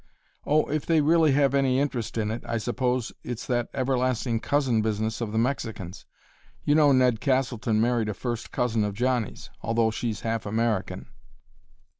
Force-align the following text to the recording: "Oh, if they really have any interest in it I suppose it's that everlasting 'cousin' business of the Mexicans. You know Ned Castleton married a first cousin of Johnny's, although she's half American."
"Oh, 0.47 0.65
if 0.65 0.83
they 0.83 0.99
really 0.99 1.33
have 1.33 1.53
any 1.53 1.79
interest 1.79 2.17
in 2.17 2.31
it 2.31 2.41
I 2.47 2.57
suppose 2.57 3.11
it's 3.23 3.45
that 3.45 3.69
everlasting 3.71 4.39
'cousin' 4.39 4.81
business 4.81 5.21
of 5.21 5.31
the 5.31 5.37
Mexicans. 5.37 6.07
You 6.63 6.73
know 6.73 6.91
Ned 6.91 7.21
Castleton 7.21 7.79
married 7.79 8.09
a 8.09 8.15
first 8.15 8.51
cousin 8.51 8.83
of 8.83 8.95
Johnny's, 8.95 9.51
although 9.61 9.91
she's 9.91 10.21
half 10.21 10.47
American." 10.47 11.05